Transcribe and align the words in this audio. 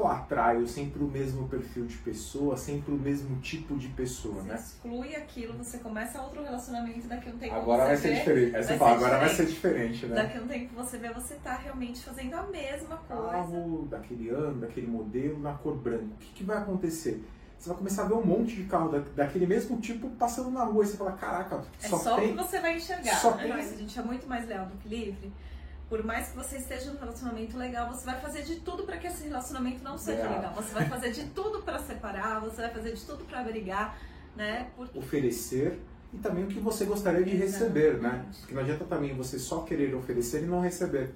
que 0.00 0.06
eu 0.06 0.08
atraio 0.08 0.66
sempre 0.66 1.02
o 1.02 1.06
mesmo 1.06 1.48
perfil 1.48 1.86
de 1.86 1.96
pessoa, 1.98 2.56
sempre 2.56 2.92
o 2.92 2.98
mesmo 2.98 3.38
tipo 3.40 3.76
de 3.76 3.88
pessoa, 3.88 4.34
você 4.42 4.48
né? 4.48 4.54
exclui 4.54 5.14
aquilo, 5.16 5.52
você 5.58 5.78
começa 5.78 6.20
outro 6.22 6.42
relacionamento, 6.42 7.06
daqui 7.08 7.28
a 7.30 7.32
um 7.32 7.38
tempo 7.38 7.54
Agora 7.54 7.84
vai 7.86 7.96
ser 7.96 8.08
vê, 8.10 8.14
diferente. 8.16 8.56
Aí 8.56 8.62
você 8.62 8.68
vai 8.68 8.78
fala, 8.78 8.92
agora 8.96 9.18
vai 9.18 9.28
ser 9.28 9.46
diferente, 9.46 10.06
né? 10.06 10.14
Daqui 10.14 10.38
a 10.38 10.40
um 10.42 10.46
tempo 10.46 10.74
você 10.74 10.98
vê, 10.98 11.12
você 11.12 11.34
tá 11.36 11.54
realmente 11.56 12.02
fazendo 12.04 12.34
a 12.34 12.42
mesma 12.44 12.96
coisa. 12.96 13.22
Carro 13.30 13.86
daquele 13.90 14.28
ano, 14.30 14.60
daquele 14.60 14.86
modelo, 14.86 15.38
na 15.40 15.54
cor 15.54 15.76
branca. 15.76 16.04
O 16.04 16.16
que, 16.18 16.32
que 16.34 16.44
vai 16.44 16.58
acontecer? 16.58 17.24
Você 17.58 17.68
vai 17.70 17.78
começar 17.78 18.02
a 18.04 18.06
ver 18.06 18.14
um 18.14 18.24
monte 18.24 18.54
de 18.54 18.64
carro 18.64 18.88
da- 18.88 19.02
daquele 19.16 19.44
mesmo 19.46 19.80
tipo 19.80 20.08
passando 20.10 20.50
na 20.50 20.62
rua 20.62 20.84
e 20.84 20.86
você 20.86 20.96
fala, 20.96 21.12
caraca, 21.12 21.64
É 21.82 21.88
só, 21.88 21.98
só, 21.98 22.16
o 22.16 22.20
tem. 22.20 22.30
que 22.30 22.36
você 22.36 22.60
vai 22.60 22.76
enxergar. 22.76 23.16
só 23.16 23.32
né? 23.32 23.42
tem- 23.42 23.48
Mas 23.52 23.72
a 23.72 23.76
gente 23.76 23.98
é 23.98 24.02
muito 24.02 24.28
mais 24.28 24.46
leal 24.46 24.66
do 24.66 24.76
que 24.76 24.88
livre. 24.88 25.32
Por 25.88 26.04
mais 26.04 26.28
que 26.28 26.36
você 26.36 26.58
esteja 26.58 26.92
num 26.92 26.98
relacionamento 26.98 27.56
legal, 27.56 27.88
você 27.88 28.04
vai 28.04 28.20
fazer 28.20 28.42
de 28.42 28.56
tudo 28.60 28.82
para 28.84 28.98
que 28.98 29.06
esse 29.06 29.24
relacionamento 29.26 29.82
não 29.82 29.96
seja 29.96 30.22
É. 30.22 30.28
legal. 30.28 30.52
Você 30.54 30.74
vai 30.74 30.86
fazer 30.86 31.12
de 31.12 31.24
tudo 31.28 31.62
para 31.62 31.78
separar, 31.78 32.40
você 32.40 32.60
vai 32.62 32.70
fazer 32.70 32.92
de 32.92 33.04
tudo 33.06 33.24
para 33.24 33.42
brigar, 33.42 33.98
né? 34.36 34.68
Por- 34.76 34.90
oferecer 34.94 35.80
e 36.12 36.18
também 36.18 36.44
o 36.44 36.48
que 36.48 36.60
você 36.60 36.84
gostaria 36.84 37.24
de 37.24 37.34
receber, 37.34 37.94
né? 38.00 38.08
Exatamente. 38.08 38.38
Porque 38.40 38.54
não 38.54 38.62
adianta 38.62 38.84
também 38.84 39.14
você 39.14 39.38
só 39.38 39.62
querer 39.62 39.94
oferecer 39.94 40.42
e 40.42 40.46
não 40.46 40.60
receber. 40.60 41.14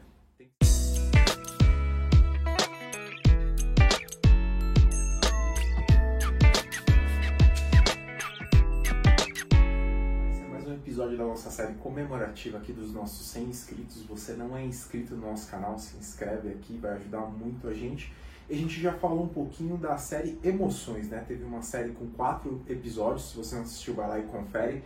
Episódio 11.12 11.18
da 11.18 11.24
nossa 11.24 11.50
série 11.50 11.74
comemorativa 11.74 12.58
aqui 12.58 12.72
dos 12.72 12.92
nossos 12.92 13.26
100 13.28 13.44
inscritos. 13.44 14.02
Você 14.04 14.32
não 14.32 14.56
é 14.56 14.64
inscrito 14.64 15.14
no 15.14 15.28
nosso 15.28 15.50
canal, 15.50 15.78
se 15.78 15.96
inscreve 15.96 16.50
aqui, 16.50 16.78
vai 16.78 16.92
ajudar 16.92 17.20
muito 17.20 17.68
a 17.68 17.74
gente. 17.74 18.12
E 18.48 18.54
a 18.54 18.56
gente 18.56 18.80
já 18.80 18.92
falou 18.92 19.24
um 19.24 19.28
pouquinho 19.28 19.76
da 19.76 19.96
série 19.98 20.38
Emoções, 20.42 21.08
né? 21.08 21.24
Teve 21.26 21.44
uma 21.44 21.62
série 21.62 21.90
com 21.90 22.06
quatro 22.08 22.60
episódios, 22.68 23.30
se 23.30 23.36
você 23.36 23.54
não 23.54 23.62
assistiu, 23.62 23.94
vai 23.94 24.08
lá 24.08 24.18
e 24.18 24.22
confere. 24.24 24.82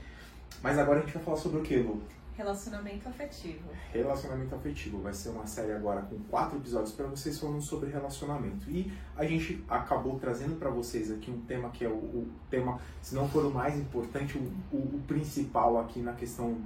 Mas 0.62 0.78
agora 0.78 0.98
a 0.98 1.02
gente 1.02 1.14
vai 1.14 1.22
falar 1.22 1.36
sobre 1.36 1.60
o 1.60 1.62
que, 1.62 1.76
Lu? 1.76 2.02
Relacionamento 2.36 3.08
afetivo. 3.08 3.70
Relacionamento 3.92 4.54
afetivo. 4.54 5.00
Vai 5.00 5.14
ser 5.14 5.30
uma 5.30 5.46
série 5.46 5.72
agora 5.72 6.02
com 6.02 6.18
quatro 6.30 6.58
episódios 6.58 6.92
para 6.92 7.06
vocês 7.06 7.38
falando 7.38 7.62
sobre 7.62 7.90
relacionamento. 7.90 8.68
E 8.70 8.92
a 9.16 9.24
gente 9.24 9.64
acabou 9.68 10.18
trazendo 10.18 10.56
para 10.58 10.68
vocês 10.68 11.10
aqui 11.10 11.30
um 11.30 11.40
tema 11.40 11.70
que 11.70 11.84
é 11.84 11.88
o, 11.88 11.92
o 11.94 12.28
tema, 12.50 12.78
se 13.00 13.14
não 13.14 13.26
for 13.28 13.44
o 13.46 13.50
mais 13.50 13.78
importante, 13.78 14.36
o, 14.36 14.42
o, 14.76 14.96
o 14.96 15.02
principal 15.06 15.80
aqui 15.80 16.00
na 16.00 16.12
questão 16.12 16.58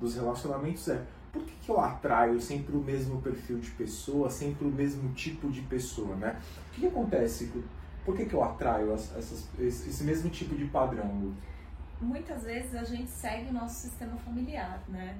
dos 0.00 0.14
relacionamentos 0.14 0.86
é 0.88 1.02
por 1.32 1.42
que, 1.42 1.52
que 1.60 1.70
eu 1.70 1.80
atraio 1.80 2.40
sempre 2.40 2.76
o 2.76 2.80
mesmo 2.80 3.20
perfil 3.20 3.58
de 3.58 3.70
pessoa, 3.72 4.30
sempre 4.30 4.66
o 4.66 4.70
mesmo 4.70 5.12
tipo 5.12 5.50
de 5.50 5.60
pessoa, 5.62 6.14
né? 6.16 6.40
O 6.68 6.74
que, 6.74 6.80
que 6.82 6.86
acontece? 6.86 7.50
Por 8.04 8.16
que, 8.16 8.24
que 8.26 8.34
eu 8.34 8.44
atraio 8.44 8.94
as- 8.94 9.14
essas, 9.16 9.48
esse, 9.58 9.88
esse 9.90 10.04
mesmo 10.04 10.30
tipo 10.30 10.54
de 10.54 10.66
padrão? 10.66 11.34
Muitas 12.00 12.42
vezes 12.44 12.74
a 12.74 12.84
gente 12.84 13.10
segue 13.10 13.50
o 13.50 13.52
nosso 13.52 13.76
sistema 13.76 14.16
familiar, 14.18 14.80
né? 14.88 15.16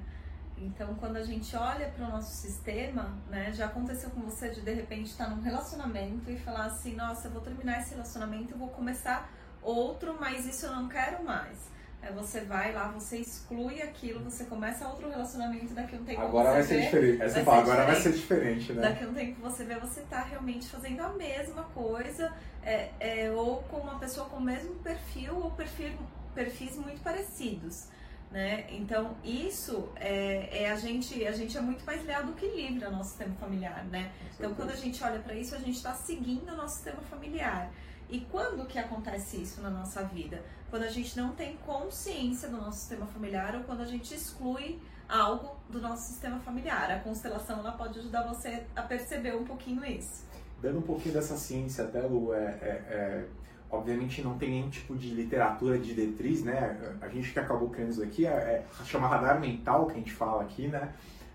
Então, 0.59 0.95
quando 0.95 1.17
a 1.17 1.23
gente 1.23 1.55
olha 1.55 1.87
para 1.89 2.05
o 2.05 2.09
nosso 2.09 2.35
sistema, 2.35 3.15
né, 3.29 3.51
já 3.53 3.67
aconteceu 3.67 4.09
com 4.09 4.21
você 4.21 4.49
de 4.49 4.61
de 4.61 4.73
repente 4.73 5.05
estar 5.05 5.29
num 5.29 5.41
relacionamento 5.41 6.31
e 6.31 6.37
falar 6.37 6.65
assim: 6.65 6.95
nossa, 6.95 7.27
eu 7.27 7.31
vou 7.31 7.41
terminar 7.41 7.79
esse 7.79 7.91
relacionamento, 7.91 8.53
eu 8.53 8.57
vou 8.57 8.69
começar 8.69 9.29
outro, 9.61 10.17
mas 10.19 10.45
isso 10.45 10.65
eu 10.65 10.71
não 10.71 10.87
quero 10.87 11.23
mais. 11.23 11.77
Aí 12.01 12.13
você 12.13 12.41
vai 12.41 12.73
lá, 12.73 12.89
você 12.89 13.17
exclui 13.17 13.81
aquilo, 13.81 14.23
você 14.23 14.45
começa 14.45 14.87
outro 14.87 15.09
relacionamento, 15.09 15.73
daqui 15.73 15.95
a 15.95 15.99
um 15.99 16.03
tempo 16.03 16.21
Agora 16.21 16.49
você 16.49 16.53
vai 16.53 16.63
ser 16.63 16.75
vê, 16.75 16.81
diferente. 16.81 17.21
Aí 17.23 17.29
você 17.29 17.43
fala, 17.43 17.61
agora 17.61 17.85
vai 17.85 17.95
ser 17.95 18.11
diferente. 18.13 18.59
diferente, 18.59 18.73
né? 18.73 18.81
Daqui 18.81 19.03
a 19.03 19.07
um 19.07 19.13
tempo 19.13 19.41
você 19.41 19.63
vê, 19.63 19.75
você 19.79 20.01
tá 20.01 20.21
realmente 20.21 20.67
fazendo 20.67 21.01
a 21.01 21.09
mesma 21.09 21.63
coisa, 21.63 22.31
é, 22.63 22.89
é, 22.99 23.31
ou 23.31 23.63
com 23.63 23.77
uma 23.77 23.97
pessoa 23.97 24.27
com 24.29 24.37
o 24.37 24.41
mesmo 24.41 24.75
perfil, 24.75 25.35
ou 25.35 25.51
perfil, 25.51 25.91
perfis 26.37 26.75
muito 26.75 27.01
parecidos. 27.01 27.87
Né? 28.29 28.65
Então, 28.69 29.15
isso 29.23 29.87
é, 29.95 30.63
é 30.63 30.71
a 30.71 30.75
gente, 30.75 31.25
a 31.25 31.31
gente 31.31 31.57
é 31.57 31.61
muito 31.61 31.83
mais 31.85 32.05
leal 32.05 32.25
do 32.25 32.33
que 32.33 32.45
livre 32.45 32.83
ao 32.85 32.91
nosso 32.91 33.11
sistema 33.11 33.33
familiar, 33.35 33.85
né? 33.85 34.11
Então, 34.35 34.53
quando 34.53 34.69
a 34.71 34.75
gente 34.75 35.01
olha 35.01 35.19
para 35.19 35.33
isso, 35.33 35.55
a 35.55 35.59
gente 35.59 35.77
está 35.77 35.93
seguindo 35.93 36.51
o 36.51 36.55
nosso 36.55 36.75
sistema 36.75 37.01
familiar. 37.03 37.71
E 38.09 38.19
quando 38.29 38.67
que 38.67 38.77
acontece 38.77 39.41
isso 39.41 39.61
na 39.61 39.69
nossa 39.69 40.03
vida? 40.03 40.43
Quando 40.69 40.83
a 40.83 40.89
gente 40.89 41.15
não 41.15 41.33
tem 41.33 41.55
consciência 41.65 42.49
do 42.49 42.57
nosso 42.57 42.79
sistema 42.79 43.07
familiar 43.07 43.55
ou 43.55 43.63
quando 43.63 43.81
a 43.81 43.85
gente 43.85 44.13
exclui 44.13 44.77
algo 45.07 45.55
do 45.69 45.79
nosso 45.79 46.11
sistema 46.11 46.37
familiar. 46.39 46.91
A 46.91 46.99
constelação 46.99 47.59
ela 47.59 47.71
pode 47.71 47.97
ajudar 47.99 48.23
você 48.23 48.63
a 48.75 48.81
perceber 48.81 49.35
um 49.35 49.45
pouquinho 49.45 49.85
isso. 49.85 50.25
Dando 50.61 50.79
um 50.79 50.81
pouquinho 50.81 51.13
dessa 51.13 51.37
ciência 51.37 51.85
até, 51.85 52.01
Lu, 52.01 52.33
é, 52.33 52.37
é- 52.39 52.85
é- 52.89 53.25
obviamente 53.69 54.21
não 54.21 54.37
tem 54.37 54.49
nenhum 54.51 54.69
tipo 54.69 54.95
de 54.95 55.09
literatura 55.09 55.77
de 55.77 55.93
diretriz, 55.93 56.43
né? 56.43 56.95
A 57.01 57.07
gente 57.07 57.31
que 57.31 57.39
acabou 57.39 57.69
criando 57.69 57.91
isso 57.91 58.03
aqui 58.03 58.25
é, 58.25 58.29
é 58.29 58.65
chama 58.85 59.07
radar 59.07 59.39
mental 59.39 59.85
que 59.87 59.93
a 59.93 59.95
gente 59.95 60.13
fala 60.13 60.43
aqui, 60.43 60.67
né? 60.67 60.93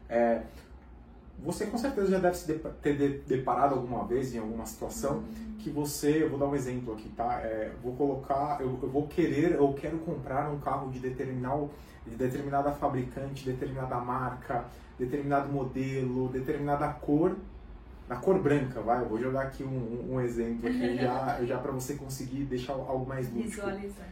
É, 0.09 0.43
você 1.38 1.66
com 1.66 1.76
certeza 1.76 2.10
já 2.10 2.19
deve 2.19 2.37
se 2.37 2.53
ter 2.82 2.97
de- 2.97 3.19
deparado 3.26 3.75
alguma 3.75 4.04
vez 4.04 4.34
em 4.34 4.38
alguma 4.38 4.65
situação 4.65 5.25
que 5.59 5.70
você, 5.70 6.22
eu 6.22 6.31
vou 6.31 6.38
dar 6.38 6.47
um 6.47 6.54
exemplo 6.54 6.94
aqui, 6.94 7.09
tá? 7.10 7.41
É, 7.43 7.72
vou 7.82 7.94
colocar, 7.94 8.59
eu, 8.60 8.78
eu 8.82 8.88
vou 8.88 9.06
querer, 9.06 9.53
eu 9.53 9.72
quero 9.75 9.99
comprar 9.99 10.50
um 10.50 10.59
carro 10.59 10.91
de 10.91 10.99
determinado, 10.99 11.70
de 12.06 12.16
determinada 12.16 12.72
fabricante, 12.72 13.44
determinada 13.44 13.97
marca, 13.97 14.64
determinado 14.99 15.53
modelo, 15.53 16.28
determinada 16.28 16.88
cor, 16.88 17.37
na 18.08 18.16
cor 18.16 18.38
branca, 18.38 18.80
vai. 18.80 19.00
Eu 19.02 19.08
vou 19.08 19.18
jogar 19.20 19.42
aqui 19.42 19.62
um, 19.64 20.12
um- 20.12 20.20
exemplo 20.20 20.68
aqui 20.68 20.96
já, 20.96 21.38
já 21.44 21.58
para 21.58 21.72
você 21.72 21.94
conseguir 21.94 22.44
deixar 22.44 22.72
algo 22.74 23.06
mais 23.06 23.26
lúdico. 23.32 23.50
Visualizar. 23.50 24.06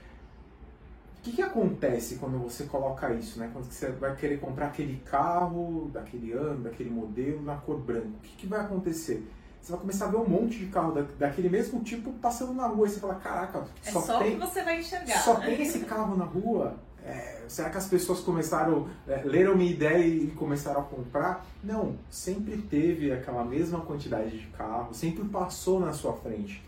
O 1.19 1.23
que, 1.23 1.33
que 1.33 1.43
acontece 1.43 2.15
quando 2.17 2.39
você 2.39 2.65
coloca 2.65 3.13
isso, 3.13 3.39
né? 3.39 3.51
Quando 3.53 3.65
você 3.71 3.91
vai 3.91 4.17
querer 4.17 4.41
comprar 4.41 4.69
aquele 4.69 4.97
carro 5.05 5.91
daquele 5.93 6.33
ano, 6.33 6.63
daquele 6.65 6.89
modelo, 6.89 7.43
na 7.43 7.57
cor 7.57 7.79
branca, 7.79 8.07
o 8.09 8.21
que, 8.23 8.37
que 8.37 8.47
vai 8.47 8.61
acontecer? 8.61 9.29
Você 9.61 9.73
vai 9.73 9.81
começar 9.83 10.07
a 10.07 10.09
ver 10.09 10.17
um 10.17 10.27
monte 10.27 10.59
de 10.59 10.67
carro 10.69 10.93
da- 10.93 11.05
daquele 11.19 11.51
mesmo 11.51 11.83
tipo 11.83 12.11
passando 12.15 12.55
na 12.55 12.67
rua 12.67 12.87
e 12.87 12.91
você 12.91 12.99
fala, 13.01 13.17
caraca, 13.17 13.67
É 13.85 13.91
só, 13.91 14.01
só, 14.01 14.17
o 14.17 14.23
tem, 14.23 14.33
que 14.33 14.39
você 14.47 14.63
vai 14.63 14.81
enxergar. 14.81 15.19
só 15.19 15.39
né? 15.39 15.45
tem 15.47 15.61
esse 15.61 15.81
carro 15.81 16.17
na 16.17 16.25
rua? 16.25 16.75
É, 17.05 17.45
será 17.49 17.71
que 17.71 17.79
as 17.79 17.87
pessoas 17.89 18.21
começaram, 18.21 18.89
é, 19.09 19.23
leram 19.25 19.57
minha 19.57 19.71
ideia 19.71 20.07
e 20.07 20.27
começaram 20.33 20.81
a 20.81 20.85
comprar? 20.85 21.47
Não, 21.65 21.97
sempre 22.11 22.59
teve 22.59 23.11
aquela 23.11 23.45
mesma 23.45 23.81
quantidade 23.81 24.39
de 24.39 24.47
carro, 24.49 24.93
sempre 24.93 25.25
passou 25.25 25.81
na 25.81 25.93
sua 25.93 26.13
frente. 26.13 26.63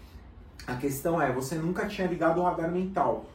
A 0.66 0.76
questão 0.76 1.20
é, 1.20 1.30
você 1.32 1.56
nunca 1.56 1.86
tinha 1.86 2.06
ligado 2.06 2.40
o 2.40 2.44
radar 2.44 2.70
mental. 2.70 3.26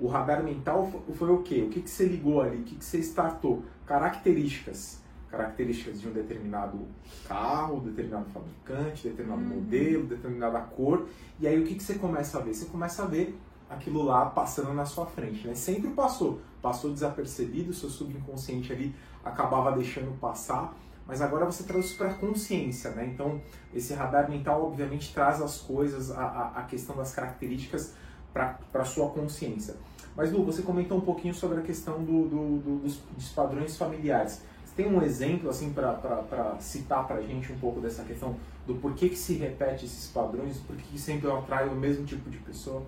O 0.00 0.06
radar 0.06 0.42
mental 0.42 0.88
fo- 0.90 1.12
foi 1.14 1.28
o 1.30 1.42
quê? 1.42 1.62
O 1.66 1.68
que, 1.70 1.80
que 1.82 1.90
você 1.90 2.04
ligou 2.06 2.40
ali? 2.40 2.58
O 2.58 2.62
que, 2.62 2.76
que 2.76 2.84
você 2.84 2.98
startou? 2.98 3.64
Características. 3.84 5.00
Características 5.30 6.00
de 6.00 6.08
um 6.08 6.12
determinado 6.12 6.78
carro, 7.26 7.80
determinado 7.80 8.24
fabricante, 8.30 9.08
determinado 9.08 9.42
Uhum. 9.42 9.48
modelo, 9.56 10.04
determinada 10.06 10.60
cor. 10.60 11.06
E 11.38 11.46
aí 11.46 11.60
o 11.60 11.66
que, 11.66 11.74
que 11.74 11.82
você 11.82 11.94
começa 11.94 12.38
a 12.38 12.40
ver? 12.40 12.54
Você 12.54 12.64
começa 12.66 13.02
a 13.02 13.06
ver 13.06 13.36
aquilo 13.68 14.02
lá 14.02 14.26
passando 14.26 14.72
na 14.72 14.84
sua 14.84 15.06
frente, 15.06 15.46
né? 15.46 15.54
Sempre 15.54 15.90
passou. 15.90 16.40
Passou 16.62 16.92
desapercebido, 16.92 17.72
seu 17.72 17.88
subconsciente 17.88 18.72
ali 18.72 18.94
acabava 19.24 19.72
deixando 19.72 20.18
passar. 20.18 20.74
Mas 21.06 21.22
agora 21.22 21.46
você 21.46 21.62
traz 21.62 21.86
isso 21.86 21.96
para 21.96 22.10
a 22.10 22.14
consciência, 22.14 22.90
né? 22.90 23.06
Então, 23.06 23.40
esse 23.74 23.94
radar 23.94 24.30
mental, 24.30 24.66
obviamente, 24.66 25.12
traz 25.14 25.40
as 25.40 25.58
coisas, 25.58 26.10
a, 26.10 26.52
a, 26.56 26.62
questão 26.64 26.94
das 26.96 27.14
características 27.14 27.94
para 28.32 28.58
a 28.74 28.84
sua 28.84 29.08
consciência. 29.08 29.74
Mas, 30.14 30.30
Lu, 30.30 30.44
você 30.44 30.60
comentou 30.62 30.98
um 30.98 31.00
pouquinho 31.00 31.32
sobre 31.32 31.60
a 31.60 31.62
questão 31.62 32.04
do, 32.04 32.28
do- 32.28 32.58
do- 32.58 32.78
dos, 32.80 32.98
dos 33.16 33.28
padrões 33.30 33.76
familiares. 33.76 34.42
Você 34.66 34.82
tem 34.82 34.92
um 34.92 35.00
exemplo, 35.00 35.48
assim, 35.48 35.72
para 35.72 36.56
citar 36.60 37.06
para 37.06 37.16
a 37.16 37.22
gente 37.22 37.52
um 37.52 37.58
pouco 37.58 37.80
dessa 37.80 38.02
questão 38.04 38.36
do 38.66 38.74
porquê 38.74 39.08
que 39.08 39.16
se 39.16 39.32
repete 39.34 39.86
esses 39.86 40.10
padrões, 40.10 40.58
por 40.58 40.76
que 40.76 40.98
sempre 40.98 41.30
atrai 41.30 41.68
o 41.68 41.74
mesmo 41.74 42.04
tipo 42.04 42.28
de 42.28 42.36
pessoa? 42.38 42.82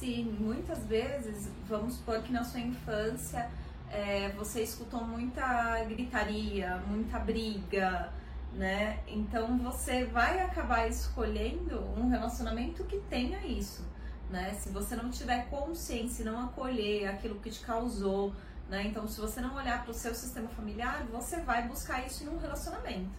Sim, 0.00 0.34
muitas 0.40 0.82
vezes, 0.86 1.50
vamos 1.68 1.96
supor 1.96 2.22
que 2.22 2.32
na 2.32 2.42
sua 2.42 2.58
infância 2.58 3.50
é, 3.90 4.30
você 4.30 4.62
escutou 4.62 5.04
muita 5.04 5.84
gritaria, 5.84 6.82
muita 6.86 7.18
briga, 7.18 8.10
né? 8.54 9.00
Então 9.06 9.58
você 9.58 10.06
vai 10.06 10.40
acabar 10.40 10.88
escolhendo 10.88 11.80
um 11.98 12.08
relacionamento 12.08 12.82
que 12.84 12.98
tenha 13.10 13.46
isso, 13.46 13.86
né? 14.30 14.54
Se 14.54 14.70
você 14.70 14.96
não 14.96 15.10
tiver 15.10 15.50
consciência 15.50 16.24
não 16.24 16.46
acolher 16.46 17.06
aquilo 17.06 17.38
que 17.38 17.50
te 17.50 17.60
causou, 17.60 18.34
né? 18.70 18.86
Então 18.86 19.06
se 19.06 19.20
você 19.20 19.38
não 19.42 19.54
olhar 19.54 19.82
para 19.82 19.90
o 19.90 19.94
seu 19.94 20.14
sistema 20.14 20.48
familiar, 20.48 21.04
você 21.12 21.42
vai 21.42 21.68
buscar 21.68 22.06
isso 22.06 22.24
num 22.24 22.38
relacionamento, 22.38 23.10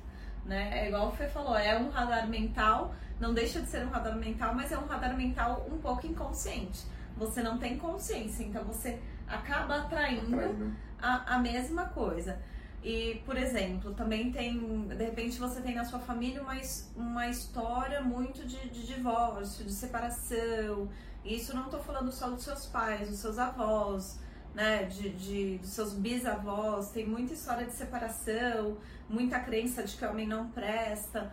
né? 0.46 0.84
É 0.84 0.88
igual 0.88 1.10
o 1.10 1.12
Fê 1.12 1.28
falou, 1.28 1.58
é 1.58 1.78
um 1.78 1.90
radar 1.90 2.28
mental, 2.28 2.94
não 3.20 3.34
deixa 3.34 3.62
de 3.62 3.68
ser 3.68 3.86
um 3.86 3.90
radar 3.90 4.16
mental, 4.16 4.54
mas 4.54 4.72
é 4.72 4.78
um 4.78 4.86
radar 4.86 5.16
mental 5.16 5.68
um 5.72 5.78
pouco 5.78 6.08
inconsciente. 6.08 6.86
Você 7.18 7.44
não 7.44 7.58
tem 7.58 7.78
consciência, 7.78 8.44
então 8.44 8.64
você 8.64 9.00
acaba 9.28 9.78
atraindo 9.78 10.36
Atraindo. 10.36 10.76
a, 11.02 11.36
a 11.36 11.40
mesma 11.40 11.86
coisa. 11.86 12.40
E, 12.84 13.22
por 13.26 13.38
exemplo, 13.38 13.94
também 13.94 14.32
tem, 14.32 14.88
de 14.88 15.04
repente 15.04 15.40
você 15.40 15.62
tem 15.62 15.76
na 15.76 15.86
sua 15.86 16.00
família 16.00 16.42
uma, 16.42 16.56
uma 16.96 17.28
história 17.28 18.02
muito 18.02 18.46
de, 18.48 18.70
de 18.70 18.88
divórcio, 18.88 19.64
de 19.64 19.72
separação. 19.72 20.90
E 21.24 21.36
isso 21.36 21.56
não 21.56 21.66
estou 21.66 21.80
falando 21.80 22.12
só 22.12 22.30
dos 22.30 22.44
seus 22.44 22.66
pais, 22.66 23.08
dos 23.08 23.20
seus 23.20 23.38
avós, 23.38 24.20
né, 24.54 24.84
de, 24.84 25.10
de, 25.10 25.58
dos 25.58 25.70
seus 25.70 25.94
bisavós. 25.94 26.92
Tem 26.92 27.06
muita 27.06 27.34
história 27.34 27.66
de 27.66 27.74
separação, 27.74 28.78
muita 29.10 29.40
crença 29.40 29.84
de 29.84 29.96
que 29.96 30.06
o 30.06 30.10
homem 30.10 30.28
não 30.28 30.50
presta. 30.50 31.32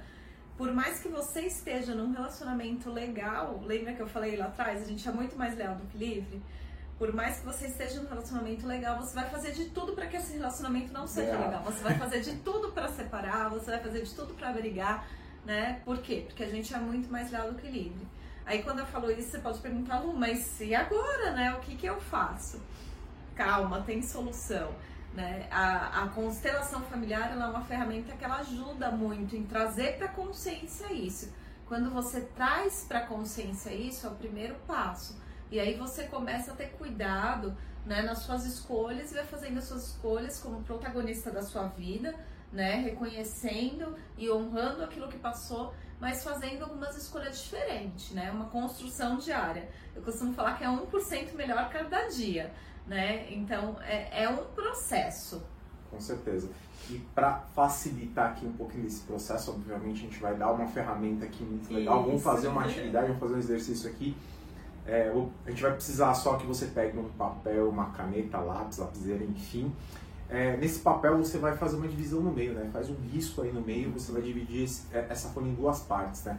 Por 0.56 0.73
mais 0.73 1.00
que 1.00 1.09
você 1.09 1.43
esteja 1.43 1.94
num 1.94 2.12
relacionamento 2.12 2.91
legal, 2.91 3.61
lembra 3.65 3.93
que 3.93 4.00
eu 4.00 4.09
falei 4.09 4.37
lá 4.37 4.47
atrás, 4.47 4.82
a 4.82 4.85
gente 4.85 5.09
é 5.09 5.12
muito 5.12 5.37
mais 5.37 5.56
leal 5.56 5.76
do 5.76 5.87
que 5.87 5.99
livre? 5.99 6.43
por 6.99 7.15
mais 7.15 7.38
que 7.38 7.47
você 7.47 7.67
esteja 7.69 8.00
num 8.03 8.09
relacionamento 8.09 8.67
legal, 8.67 8.97
você 8.97 9.15
vai 9.15 9.31
fazer 9.31 9.53
de 9.53 9.67
tudo 9.67 9.93
para 9.93 10.06
que 10.09 10.17
esse 10.17 10.37
relacionamento 10.37 10.93
não 10.93 11.06
seja 11.06 11.31
é. 11.31 11.38
legal. 11.38 11.62
Você 11.62 11.82
vai 11.82 11.97
fazer 11.97 12.21
de 12.21 12.35
tudo 12.38 12.73
para 12.73 12.88
separar, 12.88 13.49
você 13.49 13.71
vai 13.71 13.81
fazer 13.81 14.03
de 14.03 14.12
tudo 14.12 14.35
para 14.35 14.53
brigar, 14.53 15.06
né? 15.47 15.81
Por 15.85 15.99
quê? 15.99 16.25
Porque 16.26 16.43
a 16.43 16.49
gente 16.49 16.75
é 16.75 16.79
muito 16.79 17.11
mais 17.11 17.31
leal 17.31 17.53
do 17.53 17.55
que 17.55 17.69
livre. 17.69 18.05
Aí 18.44 18.62
quando 18.64 18.81
eu 18.81 18.87
falo 18.87 19.11
isso, 19.12 19.31
você 19.31 19.38
pode 19.38 19.61
perguntar, 19.61 20.00
Lu, 20.00 20.12
mas 20.12 20.61
e 20.61 20.75
agora, 20.75 21.31
né? 21.32 21.55
O 21.55 21.61
que 21.61 21.76
que 21.76 21.87
eu 21.87 22.00
faço? 22.00 22.61
Calma, 23.38 23.82
tem 23.82 24.02
solução. 24.02 24.75
Né? 25.14 25.46
A, 25.50 26.02
a 26.02 26.08
constelação 26.08 26.82
familiar 26.82 27.32
é 27.32 27.37
uma 27.37 27.62
ferramenta 27.62 28.17
que 28.17 28.25
ela 28.25 28.38
ajuda 28.40 28.90
muito 28.90 29.37
em 29.37 29.44
trazer 29.44 29.96
para 29.96 30.08
consciência 30.08 30.93
isso. 30.93 31.32
Quando 31.67 31.88
você 31.90 32.20
traz 32.20 32.85
para 32.88 33.02
consciência 33.02 33.70
isso, 33.70 34.06
é 34.06 34.11
o 34.11 34.14
primeiro 34.17 34.56
passo 34.67 35.17
e 35.50 35.58
aí 35.58 35.75
você 35.75 36.05
começa 36.05 36.52
a 36.52 36.55
ter 36.55 36.70
cuidado 36.73 37.56
né, 37.87 38.02
nas 38.02 38.19
suas 38.19 38.44
escolhas 38.44 39.12
e 39.12 39.14
vai 39.14 39.25
fazendo 39.25 39.58
as 39.58 39.64
suas 39.64 39.88
escolhas 39.88 40.40
como 40.40 40.62
protagonista 40.62 41.31
da 41.31 41.43
sua 41.43 41.69
vida, 41.69 42.14
né, 42.52 42.75
reconhecendo 42.76 43.96
e 44.17 44.31
honrando 44.31 44.82
aquilo 44.82 45.08
que 45.08 45.19
passou, 45.19 45.73
mas 46.00 46.23
fazendo 46.23 46.64
algumas 46.64 46.96
escolhas 46.96 47.43
diferentes, 47.43 48.11
né, 48.11 48.31
uma 48.31 48.46
construção 48.46 49.17
diária. 49.17 49.69
Eu 49.94 50.02
costumo 50.02 50.35
falar 50.35 50.58
que 50.58 50.64
é 50.64 50.69
1% 50.69 51.35
melhor 51.35 51.70
cada 51.70 52.08
dia, 52.08 52.52
né, 52.88 53.32
então 53.32 53.76
é, 53.82 54.25
é 54.25 54.29
um 54.29 54.44
processo. 54.55 55.43
Com 55.90 56.00
certeza. 56.00 56.49
E 56.90 56.99
para 57.14 57.40
facilitar 57.55 58.31
aqui 58.31 58.46
um 58.46 58.52
pouquinho 58.52 58.85
desse 58.85 59.02
processo, 59.02 59.50
obviamente 59.50 59.99
a 59.99 60.08
gente 60.08 60.19
vai 60.19 60.35
dar 60.35 60.52
uma 60.52 60.67
ferramenta 60.67 61.25
aqui 61.25 61.44
muito 61.44 61.73
legal. 61.73 62.02
Vamos 62.05 62.23
fazer 62.23 62.49
uma 62.49 62.64
atividade, 62.64 63.06
vamos 63.06 63.20
fazer 63.20 63.35
um 63.35 63.38
exercício 63.38 63.90
aqui 63.90 64.17
é, 64.88 65.12
a 65.44 65.50
gente 65.50 65.62
vai 65.62 65.73
precisar 65.75 66.14
só 66.14 66.37
que 66.38 66.46
você 66.46 66.64
pegue 66.64 66.99
um 66.99 67.11
papel, 67.11 67.69
uma 67.69 67.90
caneta, 67.90 68.38
lápis, 68.38 68.79
lapiseira, 68.79 69.23
enfim. 69.23 69.70
É, 70.31 70.56
nesse 70.56 70.81
papel 70.81 71.19
você 71.19 71.37
vai 71.37 71.56
fazer 71.56 71.76
uma 71.76 71.87
divisão 71.87 72.20
no 72.20 72.32
meio, 72.32 72.55
né? 72.55 72.70
Faz 72.73 72.88
um 72.88 72.96
risco 73.12 73.43
aí 73.43 73.52
no 73.52 73.61
meio, 73.61 73.90
você 73.93 74.11
vai 74.11 74.23
dividir 74.23 74.64
esse, 74.64 74.87
é, 74.90 75.06
essa 75.11 75.29
folha 75.29 75.46
em 75.46 75.55
duas 75.55 75.81
partes, 75.81 76.25
né? 76.25 76.38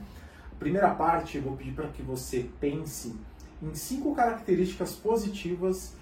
A 0.52 0.56
primeira 0.56 0.90
parte 0.90 1.38
eu 1.38 1.44
vou 1.44 1.56
pedir 1.56 1.74
para 1.74 1.88
que 1.90 2.02
você 2.02 2.50
pense 2.60 3.16
em 3.62 3.76
cinco 3.76 4.16
características 4.16 4.96
positivas 4.96 5.94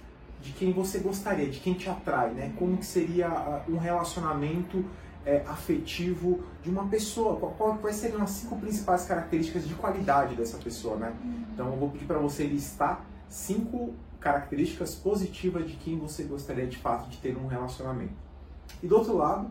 de 0.42 0.51
quem 0.54 0.72
você 0.72 1.00
gostaria, 1.00 1.48
de 1.50 1.60
quem 1.60 1.74
te 1.74 1.89
atrai, 1.89 2.31
né? 2.31 2.54
Como 2.57 2.78
que 2.78 2.86
seria 2.86 3.28
ah, 3.28 3.63
um 3.68 3.78
relacionamento 3.78 4.86
é, 5.25 5.44
afetivo 5.48 6.44
de 6.63 6.69
uma 6.69 6.88
pessoa? 6.88 7.36
Quais 7.81 7.95
seriam 7.95 8.22
as 8.22 8.30
cinco 8.31 8.56
principais 8.57 9.06
características 9.06 9.68
de 9.68 9.74
qualidade 9.74 10.36
dessa 10.36 10.57
pessoa, 10.57 10.98
né? 10.98 11.13
Então 11.54 11.72
eu 11.72 11.78
vou 11.78 11.89
pedir 11.89 12.06
para 12.06 12.19
você 12.19 12.45
listar 12.45 13.06
cinco 13.28 13.94
características 14.19 14.95
positivas 14.95 15.68
de 15.68 15.75
quem 15.75 15.98
você 15.98 16.24
gostaria 16.24 16.68
de 16.68 16.78
fato 16.78 17.10
de 17.10 17.18
ter 17.18 17.38
um 17.38 17.48
relacionamento. 17.48 18.13
E 18.81 18.88
do 18.88 18.95
outro 18.95 19.18
lado, 19.18 19.50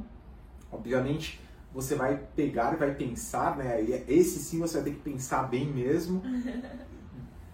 obviamente, 0.71 1.41
você 1.73 1.95
vai 1.95 2.17
pegar 2.35 2.75
e 2.75 2.77
vai 2.77 2.95
pensar, 2.95 3.57
né? 3.57 3.83
Esse 4.09 4.39
sim 4.39 4.61
você 4.61 4.75
vai 4.75 4.85
ter 4.85 4.91
que 4.93 5.03
pensar 5.03 5.43
bem 5.45 5.67
mesmo. 5.67 6.23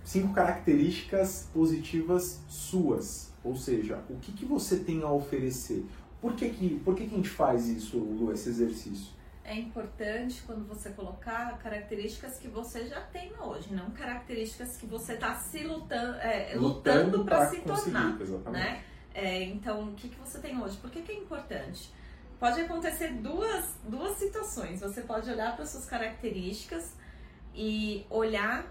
cinco 0.04 0.32
características 0.32 1.48
positivas 1.52 2.40
suas, 2.48 3.32
ou 3.44 3.56
seja, 3.56 4.02
o 4.08 4.16
que, 4.16 4.32
que 4.32 4.44
você 4.44 4.78
tem 4.78 5.02
a 5.02 5.10
oferecer, 5.10 5.84
por 6.20 6.34
que, 6.34 6.50
que, 6.50 6.80
por 6.80 6.94
que, 6.94 7.06
que 7.06 7.14
a 7.14 7.16
gente 7.16 7.28
faz 7.28 7.66
isso, 7.68 7.98
Lu, 7.98 8.32
esse 8.32 8.48
exercício? 8.48 9.12
É 9.44 9.56
importante 9.56 10.40
quando 10.46 10.64
você 10.68 10.90
colocar 10.90 11.58
características 11.58 12.38
que 12.38 12.46
você 12.46 12.86
já 12.86 13.00
tem 13.00 13.32
hoje, 13.40 13.74
não 13.74 13.90
características 13.90 14.76
que 14.76 14.86
você 14.86 15.14
está 15.14 15.34
se 15.34 15.64
lutando, 15.64 16.16
é, 16.18 16.54
lutando, 16.54 17.18
lutando 17.18 17.24
para 17.24 17.50
se 17.50 17.60
tornar. 17.60 18.16
Né? 18.52 18.84
É, 19.12 19.42
então, 19.42 19.90
o 19.90 19.94
que, 19.94 20.08
que 20.08 20.18
você 20.18 20.38
tem 20.38 20.60
hoje? 20.62 20.76
Por 20.76 20.90
que, 20.90 21.02
que 21.02 21.10
é 21.10 21.16
importante? 21.16 21.92
Pode 22.38 22.60
acontecer 22.60 23.14
duas, 23.14 23.76
duas 23.84 24.16
situações. 24.16 24.80
Você 24.80 25.02
pode 25.02 25.28
olhar 25.28 25.54
para 25.56 25.66
suas 25.66 25.86
características 25.86 26.94
e 27.54 28.06
olhar 28.08 28.66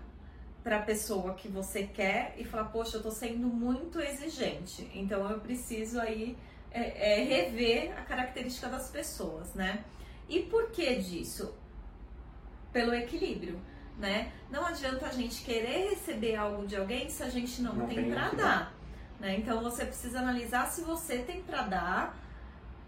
para 0.64 0.78
a 0.78 0.82
pessoa 0.82 1.34
que 1.34 1.48
você 1.48 1.84
quer 1.84 2.36
e 2.38 2.44
falar, 2.44 2.66
poxa, 2.66 2.96
eu 2.96 3.00
estou 3.00 3.12
sendo 3.12 3.48
muito 3.48 4.00
exigente, 4.00 4.90
então 4.94 5.30
eu 5.30 5.40
preciso 5.40 6.00
aí 6.00 6.38
é, 6.72 7.20
é 7.20 7.24
rever 7.24 7.98
a 7.98 8.04
característica 8.04 8.70
das 8.70 8.90
pessoas, 8.90 9.54
né? 9.54 9.84
E 10.30 10.40
por 10.44 10.70
que 10.72 10.96
disso? 10.96 11.54
Pelo 12.72 12.94
equilíbrio, 12.94 13.60
né? 13.98 14.32
Não 14.50 14.66
adianta 14.66 15.08
a 15.08 15.12
gente 15.12 15.44
querer 15.44 15.90
receber 15.90 16.36
algo 16.36 16.66
de 16.66 16.78
alguém 16.78 17.10
se 17.10 17.24
a 17.24 17.30
gente 17.30 17.62
não, 17.62 17.74
não 17.74 17.88
tem, 17.88 17.98
tem 17.98 18.12
para 18.12 18.30
dar. 18.30 18.74
Né? 19.20 19.38
Então 19.38 19.62
você 19.62 19.86
precisa 19.86 20.20
analisar 20.20 20.68
se 20.68 20.82
você 20.82 21.20
tem 21.20 21.42
para 21.44 21.64
dar 21.64 22.18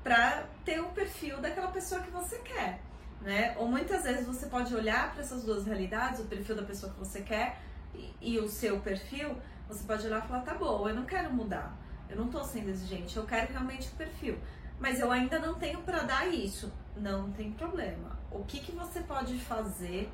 para 0.04 0.46
ter 0.66 0.82
o 0.82 0.90
perfil 0.90 1.40
daquela 1.40 1.70
pessoa 1.70 2.02
que 2.02 2.12
você 2.12 2.38
quer. 2.40 2.82
Né? 3.22 3.56
Ou 3.58 3.68
muitas 3.68 4.04
vezes 4.04 4.26
você 4.26 4.48
pode 4.48 4.76
olhar 4.76 5.14
para 5.14 5.22
essas 5.22 5.44
duas 5.44 5.66
realidades, 5.66 6.20
o 6.20 6.26
perfil 6.26 6.56
da 6.56 6.64
pessoa 6.64 6.92
que 6.92 7.00
você 7.00 7.22
quer 7.22 7.62
e, 7.96 8.14
e, 8.22 8.40
o 8.40 8.50
seu 8.50 8.80
perfil, 8.80 9.38
você 9.68 9.84
pode 9.84 10.06
olhar 10.06 10.24
e 10.24 10.28
falar, 10.28 10.42
tá 10.42 10.54
bom, 10.54 10.88
eu 10.90 10.96
não 10.96 11.06
quero 11.06 11.32
mudar. 11.32 11.78
Eu 12.10 12.18
não 12.18 12.26
estou 12.26 12.44
sendo 12.44 12.70
exigente, 12.70 13.16
eu 13.16 13.26
quero 13.26 13.52
realmente 13.52 13.88
o 13.88 13.92
perfil. 13.92 14.38
Mas 14.80 15.00
eu 15.00 15.12
ainda 15.12 15.40
não 15.40 15.56
tenho 15.56 15.82
para 15.82 16.04
dar 16.04 16.28
isso. 16.28 16.72
Não 16.98 17.32
tem 17.32 17.52
problema. 17.52 18.20
O 18.30 18.44
que, 18.44 18.60
que 18.60 18.72
você 18.72 19.00
pode 19.02 19.40
fazer 19.40 20.12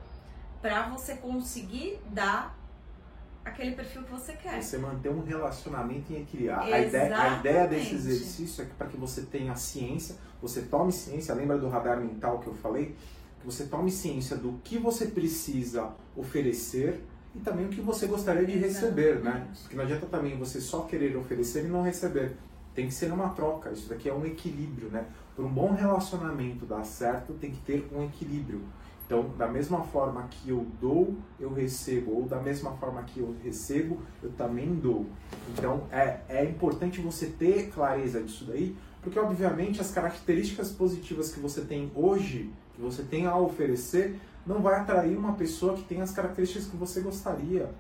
para 0.62 0.88
você 0.90 1.16
conseguir 1.16 2.00
dar 2.12 2.56
aquele 3.44 3.76
perfil 3.76 4.04
que 4.04 4.12
você 4.12 4.34
quer? 4.34 4.62
Você 4.62 4.78
manter 4.78 5.10
um 5.10 5.24
relacionamento 5.24 6.12
em 6.14 6.22
equilíbrio. 6.22 6.60
A 6.60 6.80
ideia, 6.80 7.18
a 7.18 7.40
ideia 7.40 7.68
desse 7.68 7.96
exercício 7.96 8.64
é 8.64 8.66
que 8.66 8.74
para 8.74 8.88
que 8.88 8.98
você 8.98 9.22
tenha 9.24 9.56
ciência, 9.56 10.16
você 10.42 10.62
tome 10.62 10.92
ciência, 10.92 11.34
lembra 11.34 11.58
do 11.58 11.68
radar 11.68 12.00
mental 12.00 12.40
que 12.40 12.48
eu 12.48 12.54
falei? 12.56 12.96
Que 13.40 13.46
você 13.46 13.66
tome 13.66 13.92
ciência 13.92 14.36
do 14.36 14.60
que 14.64 14.78
você 14.78 15.08
precisa 15.08 15.92
oferecer 16.16 17.02
e 17.36 17.40
também 17.40 17.66
o 17.66 17.70
que 17.70 17.82
você 17.82 18.08
gostaria 18.08 18.46
de 18.46 18.58
receber, 18.58 19.20
né? 19.22 19.48
Porque 19.62 19.76
não 19.76 19.84
adianta 19.84 20.08
também 20.08 20.38
você 20.38 20.60
só 20.60 20.82
querer 20.82 21.16
oferecer 21.16 21.66
e 21.66 21.68
não 21.68 21.82
receber. 21.82 22.36
Tem 22.74 22.88
que 22.88 22.94
ser 22.94 23.12
uma 23.12 23.30
troca. 23.30 23.70
Isso 23.72 23.90
daqui 23.90 24.10
é 24.10 24.14
um 24.14 24.26
equilíbrio, 24.26 24.90
né? 24.90 25.06
Para 25.36 25.46
um 25.46 25.50
bom 25.50 25.74
relacionamento 25.74 26.66
dar 26.66 26.84
certo, 26.84 27.34
tem 27.34 27.52
que 27.52 27.62
ter 27.62 27.88
um 27.94 28.04
equilíbrio. 28.04 28.62
Então, 29.10 29.28
da 29.36 29.48
mesma 29.48 29.82
forma 29.82 30.28
que 30.30 30.52
eu 30.52 30.68
dou, 30.80 31.18
eu 31.40 31.52
recebo, 31.52 32.12
ou 32.12 32.26
da 32.28 32.40
mesma 32.40 32.74
forma 32.74 33.02
que 33.02 33.20
eu 33.20 33.36
recebo, 33.44 34.04
eu 34.22 34.30
também 34.34 34.76
dou. 34.76 35.08
Então, 35.58 35.88
é, 35.92 36.20
é 36.30 36.46
importante 36.46 37.02
você 37.02 37.26
ter 37.26 37.72
clareza 37.72 38.22
disso 38.22 38.46
daí, 38.46 38.78
porque 39.02 39.18
obviamente 39.18 39.82
as 39.82 39.90
características 39.90 40.70
positivas 40.70 41.32
que 41.32 41.40
você 41.40 41.62
tem 41.62 41.92
hoje, 41.96 42.54
que 42.76 42.82
você 42.84 43.02
tem 43.02 43.26
a 43.26 43.36
oferecer, 43.36 44.20
não 44.46 44.62
vai 44.62 44.76
atrair 44.76 45.18
uma 45.18 45.34
pessoa 45.34 45.74
que 45.74 45.82
tem 45.86 46.04
as 46.04 46.12
características 46.12 46.68
que 46.68 46.78
você 46.78 47.02
gostaria. 47.02 47.72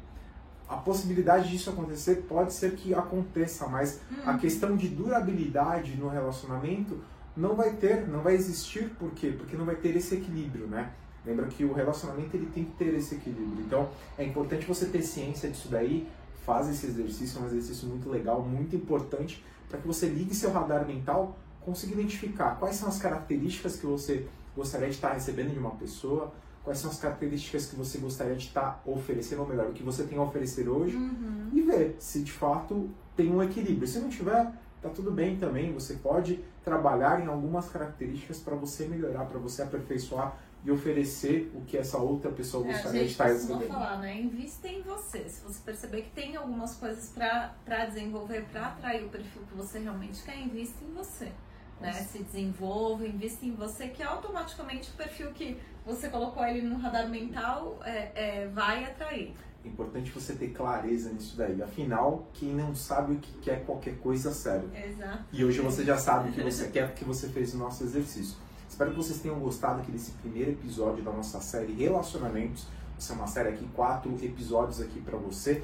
A 0.68 0.78
possibilidade 0.78 1.52
disso 1.52 1.70
acontecer 1.70 2.26
pode 2.28 2.54
ser 2.54 2.72
que 2.72 2.92
aconteça, 2.96 3.68
mas 3.68 4.02
a 4.26 4.32
uhum. 4.32 4.40
questão 4.40 4.76
de 4.76 4.88
durabilidade 4.88 5.96
no 5.96 6.10
relacionamento 6.10 7.00
não 7.38 7.56
vai 7.56 7.74
ter, 7.74 8.08
não 8.08 8.22
vai 8.22 8.34
existir, 8.34 8.90
por 8.98 9.12
quê? 9.12 9.32
Porque 9.38 9.56
não 9.56 9.66
vai 9.66 9.76
ter 9.76 9.96
esse 9.96 10.16
equilíbrio, 10.16 10.66
né? 10.66 10.92
Lembra 11.26 11.48
que 11.48 11.64
o 11.66 11.74
relacionamento 11.74 12.36
ele 12.36 12.48
tem 12.48 12.66
que 12.66 12.72
ter 12.72 12.94
esse 12.94 13.16
equilíbrio. 13.16 13.64
Então, 13.66 13.90
é 14.18 14.24
importante 14.24 14.66
você 14.66 14.86
ter 14.86 15.02
ciência 15.02 15.50
disso 15.50 15.68
daí, 15.70 16.08
faz 16.46 16.70
esse 16.70 16.86
exercício, 16.88 17.40
é 17.40 17.44
um 17.44 17.46
exercício 17.48 17.88
muito 17.88 18.10
legal, 18.10 18.42
muito 18.42 18.76
importante, 18.76 19.44
para 19.70 19.80
que 19.80 19.88
você 19.88 20.08
ligue 20.08 20.34
seu 20.34 20.52
radar 20.52 20.86
mental, 20.88 21.38
consiga 21.62 21.94
identificar 21.94 22.56
quais 22.56 22.76
são 22.76 22.88
as 22.88 22.98
características 22.98 23.76
que 23.76 23.86
você 23.86 24.26
gostaria 24.56 24.88
de 24.88 24.96
estar 24.96 25.14
recebendo 25.14 25.54
de 25.54 25.60
uma 25.60 25.72
pessoa, 25.72 26.34
quais 26.64 26.80
são 26.80 26.90
as 26.90 27.00
características 27.00 27.68
que 27.68 27.76
você 27.76 27.98
gostaria 27.98 28.36
de 28.36 28.48
estar 28.48 28.82
oferecendo, 28.86 29.42
ou 29.42 29.48
melhor, 29.48 29.68
o 29.68 29.74
que 29.74 29.84
você 29.84 30.04
tem 30.04 30.18
a 30.18 30.22
oferecer 30.22 30.68
hoje, 30.68 30.96
uhum. 30.96 31.50
e 31.54 31.62
ver 31.62 31.96
se 32.00 32.22
de 32.22 32.32
fato 32.32 32.90
tem 33.16 33.32
um 33.32 33.42
equilíbrio. 33.44 33.88
Se 33.88 34.00
não 34.00 34.10
tiver, 34.10 34.52
tá 34.82 34.90
tudo 34.90 35.12
bem 35.12 35.38
também. 35.38 35.74
Você 35.74 35.96
pode 35.96 36.40
trabalhar 36.64 37.22
em 37.22 37.28
algumas 37.28 37.68
características 37.70 38.40
para 38.40 38.56
você 38.56 38.88
melhorar, 38.88 39.26
para 39.26 39.40
você 39.40 39.62
aperfeiçoar 39.62 40.38
e 40.64 40.72
oferecer 40.72 41.52
o 41.56 41.62
que 41.62 41.78
essa 41.78 41.98
outra 41.98 42.30
pessoa 42.32 42.68
é, 42.68 42.74
gostaria 42.74 43.06
de 43.06 43.12
estar 43.12 43.26
recebendo. 43.28 43.68
falar, 43.68 43.98
né? 44.00 44.20
Invista 44.20 44.68
em 44.68 44.82
você. 44.82 45.30
Se 45.30 45.42
você 45.42 45.60
perceber 45.64 46.02
que 46.04 46.12
tem 46.12 46.36
algumas 46.36 46.76
coisas 46.76 47.10
para 47.14 47.86
desenvolver, 47.86 48.44
para 48.52 48.68
atrair 48.68 49.06
o 49.06 49.10
perfil 49.10 49.42
que 49.50 49.56
você 49.56 49.80
realmente 49.80 50.22
quer, 50.24 50.38
invista 50.38 50.84
em 50.84 50.94
você. 50.94 51.32
né? 51.80 51.94
Se 51.94 52.22
desenvolva, 52.24 53.08
invista 53.08 53.46
em 53.46 53.54
você, 53.56 53.88
que 53.88 54.04
automaticamente 54.04 54.90
o 54.90 54.94
perfil 54.94 55.32
que 55.32 55.58
você 55.86 56.10
colocou 56.10 56.44
ele 56.46 56.62
no 56.62 56.78
radar 56.78 57.10
mental 57.10 57.80
é, 57.84 58.12
é, 58.14 58.48
vai 58.48 58.84
atrair. 58.84 59.34
É 59.64 59.68
importante 59.68 60.12
você 60.12 60.34
ter 60.34 60.50
clareza 60.50 61.10
nisso 61.12 61.38
daí. 61.38 61.62
Afinal, 61.62 62.28
quem 62.34 62.54
não 62.54 62.76
sabe 62.76 63.14
o 63.14 63.20
que 63.20 63.32
quer, 63.40 63.66
qualquer 63.66 63.98
coisa 63.98 64.32
serve. 64.34 64.68
Exato. 64.78 65.24
E 65.32 65.44
hoje 65.44 65.62
você 65.62 65.84
já 65.84 65.98
sabe 65.98 66.30
o 66.30 66.32
que 66.34 66.42
você 66.42 66.68
quer 66.68 66.88
porque 66.88 67.04
você 67.06 67.28
fez 67.30 67.54
o 67.54 67.58
nosso 67.58 67.84
exercício. 67.84 68.38
Espero 68.70 68.92
que 68.92 68.98
vocês 68.98 69.20
tenham 69.20 69.40
gostado 69.40 69.82
aqui 69.82 69.92
desse 69.92 70.12
primeiro 70.12 70.52
episódio 70.52 71.04
da 71.04 71.12
nossa 71.12 71.42
série 71.42 71.74
Relacionamentos. 71.74 72.68
Essa 72.98 73.14
é 73.14 73.16
uma 73.16 73.28
série 73.28 73.50
aqui, 73.50 73.68
quatro 73.76 74.14
episódios 74.24 74.80
aqui 74.80 75.02
para 75.02 75.18
você. 75.18 75.64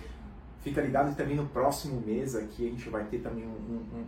Fica 0.61 0.81
ligado 0.81 1.11
e 1.11 1.15
também 1.15 1.35
no 1.35 1.45
próximo 1.45 2.01
mês 2.01 2.35
aqui 2.35 2.67
a 2.67 2.69
gente 2.71 2.89
vai 2.89 3.05
ter 3.05 3.19
também 3.19 3.45
um, 3.45 3.49
um, 3.49 3.99
um 3.99 4.05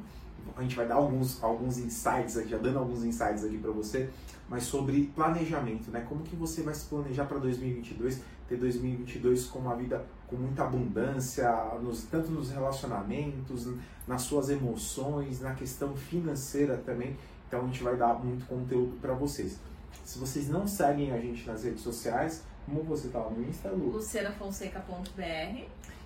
a 0.56 0.62
gente 0.62 0.76
vai 0.76 0.88
dar 0.88 0.96
alguns, 0.96 1.44
alguns 1.44 1.78
insights 1.78 2.38
aqui, 2.38 2.50
já 2.50 2.58
dando 2.58 2.80
alguns 2.80 3.04
insights 3.04 3.44
aqui 3.44 3.58
para 3.58 3.72
você, 3.72 4.10
mas 4.48 4.64
sobre 4.64 5.12
planejamento, 5.16 5.92
né? 5.92 6.06
Como 6.08 6.24
que 6.24 6.36
você 6.36 6.62
vai 6.62 6.74
se 6.74 6.86
planejar 6.86 7.26
para 7.26 7.38
2022, 7.38 8.22
ter 8.48 8.56
2022 8.58 9.46
com 9.48 9.60
uma 9.60 9.76
vida 9.76 10.06
com 10.28 10.36
muita 10.36 10.64
abundância, 10.64 11.52
nos, 11.82 12.04
tanto 12.04 12.32
nos 12.32 12.50
relacionamentos, 12.50 13.68
nas 14.08 14.22
suas 14.22 14.50
emoções, 14.50 15.42
na 15.42 15.54
questão 15.54 15.96
financeira 15.96 16.78
também. 16.78 17.16
Então 17.48 17.62
a 17.62 17.66
gente 17.66 17.84
vai 17.84 17.96
dar 17.96 18.14
muito 18.14 18.46
conteúdo 18.46 19.00
para 19.02 19.14
vocês. 19.14 19.58
Se 20.04 20.20
vocês 20.20 20.50
não 20.50 20.68
seguem 20.68 21.12
a 21.12 21.20
gente 21.20 21.46
nas 21.48 21.64
redes 21.64 21.82
sociais, 21.82 22.44
como 22.66 22.84
você 22.84 23.08
tá 23.08 23.20
lá 23.20 23.30
no 23.30 23.44
Insta, 23.48 23.70
Lu? 23.70 23.92
lucianafonseca.br 23.92 25.64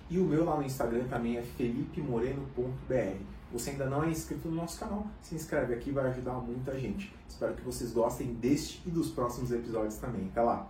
E 0.08 0.18
o 0.18 0.24
meu 0.24 0.44
lá 0.44 0.56
no 0.56 0.62
Instagram 0.62 1.04
também 1.08 1.36
é 1.36 1.42
felipemoreno.br. 1.42 3.16
Você 3.52 3.70
ainda 3.70 3.86
não 3.86 4.04
é 4.04 4.08
inscrito 4.08 4.48
no 4.48 4.54
nosso 4.54 4.78
canal, 4.78 5.06
se 5.20 5.34
inscreve 5.34 5.74
aqui, 5.74 5.90
vai 5.90 6.06
ajudar 6.06 6.34
muita 6.34 6.78
gente. 6.78 7.14
Espero 7.28 7.54
que 7.54 7.62
vocês 7.62 7.92
gostem 7.92 8.32
deste 8.34 8.80
e 8.86 8.90
dos 8.90 9.10
próximos 9.10 9.52
episódios 9.52 9.96
também. 9.96 10.28
Até 10.28 10.40
lá! 10.40 10.68